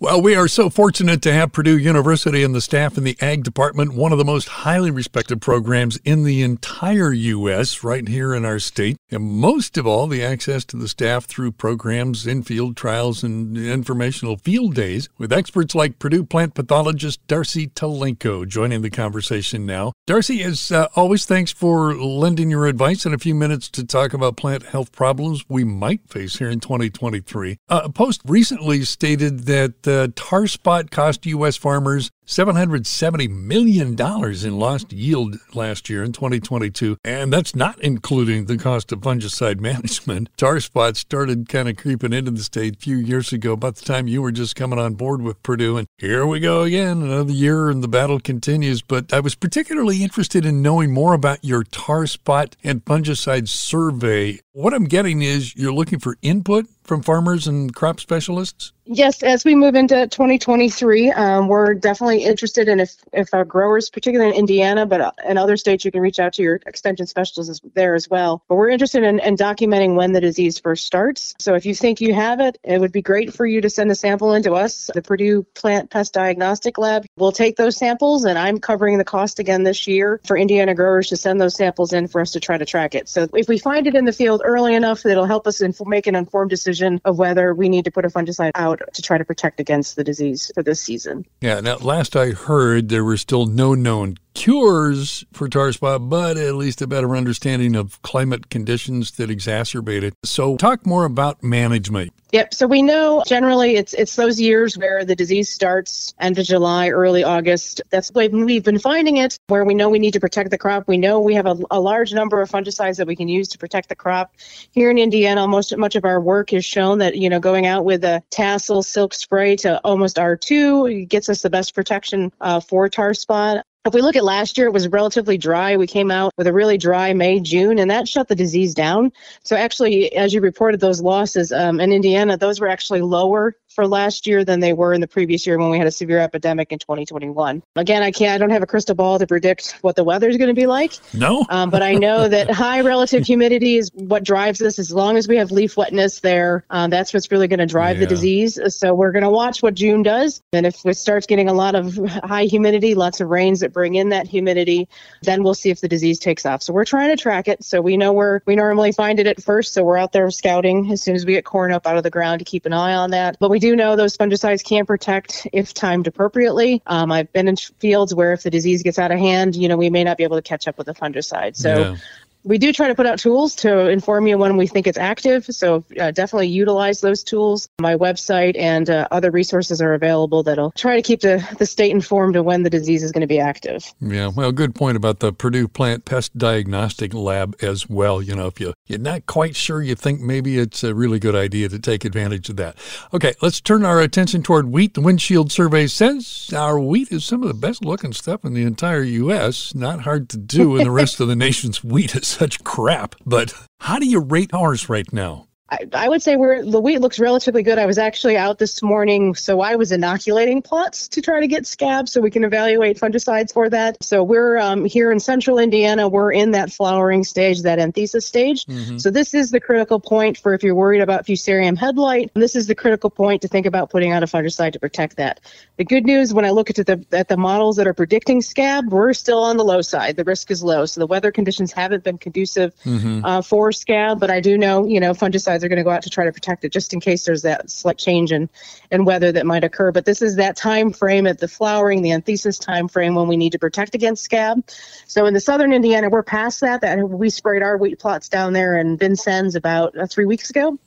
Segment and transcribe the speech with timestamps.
[0.00, 3.42] Well, we are so fortunate to have Purdue University and the staff in the Ag
[3.42, 8.44] Department, one of the most highly respected programs in the entire U.S., right here in
[8.44, 8.96] our state.
[9.10, 13.58] And most of all, the access to the staff through programs, in field trials, and
[13.58, 19.94] informational field days with experts like Purdue plant pathologist Darcy Telenko joining the conversation now.
[20.06, 24.12] Darcy, as uh, always, thanks for lending your advice in a few minutes to talk
[24.12, 27.56] about plant health problems we might face here in 2023.
[27.68, 31.56] Uh, a post recently stated that the tar spot cost U.S.
[31.56, 36.98] farmers $770 million in lost yield last year in 2022.
[37.02, 40.28] And that's not including the cost of fungicide management.
[40.36, 43.84] Tar spots started kind of creeping into the state a few years ago, about the
[43.86, 45.78] time you were just coming on board with Purdue.
[45.78, 48.82] And here we go again, another year, and the battle continues.
[48.82, 54.38] But I was particularly interested in knowing more about your tar spot and fungicide survey.
[54.52, 58.72] What I'm getting is you're looking for input from farmers and crop specialists?
[58.86, 63.90] Yes, as we move into 2023, um, we're definitely interested in if, if our growers,
[63.90, 67.06] particularly in Indiana, but uh, in other states, you can reach out to your extension
[67.06, 68.42] specialists there as well.
[68.48, 71.34] But we're interested in, in documenting when the disease first starts.
[71.38, 73.90] So if you think you have it, it would be great for you to send
[73.90, 77.04] a sample into us, the Purdue Plant Pest Diagnostic Lab.
[77.16, 81.08] We'll take those samples, and I'm covering the cost again this year for Indiana growers
[81.08, 83.08] to send those samples in for us to try to track it.
[83.08, 86.06] So if we find it in the field early enough, it'll help us inf- make
[86.06, 89.18] an informed decision decision of whether we need to put a fungicide out to try
[89.18, 91.24] to protect against the disease for this season.
[91.40, 96.36] Yeah, now last I heard, there were still no known cures for tar spot, but
[96.36, 100.14] at least a better understanding of climate conditions that exacerbate it.
[100.24, 102.12] So, talk more about management.
[102.32, 102.52] Yep.
[102.52, 106.90] So we know generally it's it's those years where the disease starts end of July,
[106.90, 107.80] early August.
[107.88, 110.88] That's when we've been finding it where we know we need to protect the crop.
[110.88, 113.58] We know we have a, a large number of fungicides that we can use to
[113.58, 114.34] protect the crop.
[114.72, 117.86] Here in Indiana, most much of our work has shown that you know going out
[117.86, 122.90] with a tassel silk spray to almost R2 gets us the best protection uh, for
[122.90, 123.64] tar spot.
[123.86, 125.76] If we look at last year, it was relatively dry.
[125.76, 129.12] We came out with a really dry May, June, and that shut the disease down.
[129.44, 133.86] So, actually, as you reported those losses um, in Indiana, those were actually lower for
[133.86, 136.72] last year than they were in the previous year when we had a severe epidemic
[136.72, 137.62] in 2021.
[137.76, 140.36] Again, I can't, I don't have a crystal ball to predict what the weather is
[140.36, 140.98] going to be like.
[141.14, 141.46] No.
[141.48, 144.80] Um, but I know that high relative humidity is what drives this.
[144.80, 147.98] As long as we have leaf wetness there, um, that's what's really going to drive
[147.98, 148.00] yeah.
[148.00, 148.58] the disease.
[148.74, 150.42] So we're going to watch what June does.
[150.52, 153.94] And if it starts getting a lot of high humidity, lots of rains that bring
[153.94, 154.88] in that humidity,
[155.22, 156.62] then we'll see if the disease takes off.
[156.62, 157.64] So we're trying to track it.
[157.64, 159.74] So we know where we normally find it at first.
[159.74, 162.10] So we're out there scouting as soon as we get corn up out of the
[162.10, 163.36] ground to keep an eye on that.
[163.38, 166.82] But we do know those fungicides can protect if timed appropriately.
[166.86, 169.76] Um, I've been in fields where if the disease gets out of hand, you know,
[169.76, 171.56] we may not be able to catch up with the fungicide.
[171.56, 171.96] So yeah
[172.44, 175.44] we do try to put out tools to inform you when we think it's active.
[175.46, 177.68] So uh, definitely utilize those tools.
[177.80, 181.90] My website and uh, other resources are available that'll try to keep the, the state
[181.90, 183.92] informed of when the disease is going to be active.
[184.00, 188.22] Yeah, well, good point about the Purdue Plant Pest Diagnostic Lab as well.
[188.22, 191.34] You know, if you, you're not quite sure, you think maybe it's a really good
[191.34, 192.76] idea to take advantage of that.
[193.12, 194.94] Okay, let's turn our attention toward wheat.
[194.94, 198.62] The windshield survey says our wheat is some of the best looking stuff in the
[198.62, 199.74] entire U.S.
[199.74, 203.14] Not hard to do, and the rest of the nation's wheat is such crap.
[203.26, 205.47] But how do you rate ours right now?
[205.70, 207.78] I, I, would say we're the wheat looks relatively good.
[207.78, 211.66] I was actually out this morning, so I was inoculating plots to try to get
[211.66, 214.02] scabs so we can evaluate fungicides for that.
[214.02, 216.08] So we're um, here in central Indiana.
[216.08, 218.64] We're in that flowering stage, that anthesis stage.
[218.64, 218.96] Mm-hmm.
[218.96, 222.30] So this is the critical point for if you're worried about fusarium head blight.
[222.32, 225.40] This is the critical point to think about putting out a fungicide to protect that.
[225.76, 228.90] The good news when I look at the at the models that are predicting scab,
[228.90, 230.16] we're still on the low side.
[230.16, 233.22] The risk is low, so the weather conditions haven't been conducive mm-hmm.
[233.22, 234.18] uh, for scab.
[234.18, 236.32] But I do know, you know, fungicides are going to go out to try to
[236.32, 238.48] protect it just in case there's that slight change in,
[238.90, 239.92] in weather that might occur.
[239.92, 243.36] But this is that time frame at the flowering, the anthesis time frame when we
[243.36, 244.68] need to protect against scab.
[245.06, 246.80] So in the southern Indiana, we're past that.
[246.80, 250.78] That we sprayed our wheat plots down there in Vincennes about uh, three weeks ago.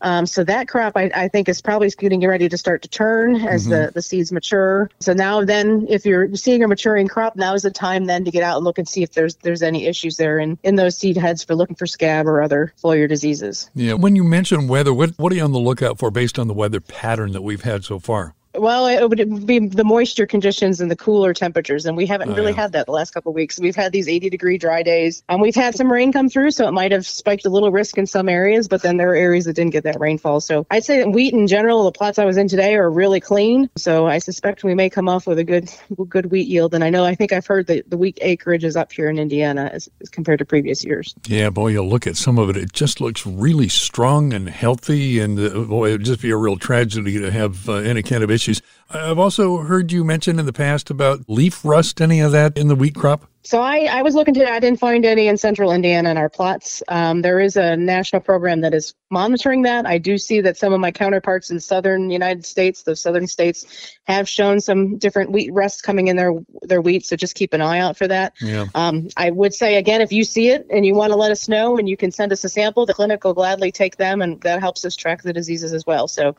[0.00, 3.36] Um, so that crop, I, I, think, is probably getting ready to start to turn
[3.36, 3.70] as mm-hmm.
[3.70, 4.90] the, the seeds mature.
[5.00, 8.30] So now, then, if you're seeing a maturing crop, now is the time then to
[8.30, 10.96] get out and look and see if there's there's any issues there in, in those
[10.96, 13.70] seed heads for looking for scab or other foliar diseases.
[13.74, 13.94] Yeah.
[13.94, 16.54] When you mention weather, what what are you on the lookout for based on the
[16.54, 18.34] weather pattern that we've had so far?
[18.58, 22.34] Well, it would be the moisture conditions and the cooler temperatures, and we haven't oh,
[22.34, 22.62] really yeah.
[22.62, 23.58] had that the last couple of weeks.
[23.58, 26.66] We've had these 80 degree dry days, and we've had some rain come through, so
[26.66, 29.44] it might have spiked a little risk in some areas, but then there are areas
[29.44, 30.40] that didn't get that rainfall.
[30.40, 33.20] So I'd say that wheat in general, the plots I was in today are really
[33.20, 33.70] clean.
[33.76, 35.70] So I suspect we may come off with a good
[36.08, 36.74] good wheat yield.
[36.74, 39.18] And I know I think I've heard that the wheat acreage is up here in
[39.18, 41.14] Indiana as, as compared to previous years.
[41.26, 45.20] Yeah, boy, you look at some of it; it just looks really strong and healthy,
[45.20, 48.30] and uh, boy, it'd just be a real tragedy to have uh, any kind of
[48.30, 48.62] issue issues.
[48.90, 52.68] I've also heard you mention in the past about leaf rust, any of that in
[52.68, 53.28] the wheat crop?
[53.42, 56.28] So I, I was looking to, I didn't find any in central Indiana in our
[56.28, 56.82] plots.
[56.88, 59.86] Um, there is a national program that is monitoring that.
[59.86, 63.96] I do see that some of my counterparts in southern United States, the southern states,
[64.04, 67.06] have shown some different wheat rust coming in their their wheat.
[67.06, 68.34] So just keep an eye out for that.
[68.40, 68.66] Yeah.
[68.74, 71.48] Um, I would say again, if you see it and you want to let us
[71.48, 74.40] know and you can send us a sample, the clinic will gladly take them and
[74.42, 76.06] that helps us track the diseases as well.
[76.06, 76.36] So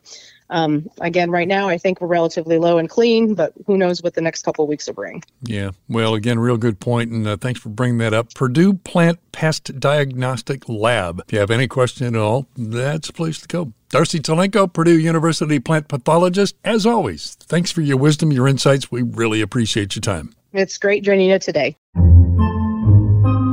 [0.50, 4.14] um, again, right now I think we're relatively low and clean, but who knows what
[4.14, 5.22] the next couple of weeks will bring.
[5.42, 5.70] Yeah.
[5.88, 8.34] Well, again, real good point, and uh, thanks for bringing that up.
[8.34, 11.20] Purdue Plant Pest Diagnostic Lab.
[11.26, 13.72] If you have any question at all, that's the place to go.
[13.88, 16.54] Darcy Telenko, Purdue University plant pathologist.
[16.64, 18.90] As always, thanks for your wisdom, your insights.
[18.90, 20.32] We really appreciate your time.
[20.52, 21.76] It's great joining you today.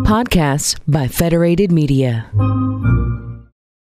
[0.03, 2.29] Podcasts by Federated Media.